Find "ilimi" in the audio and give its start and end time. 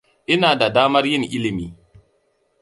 1.35-1.67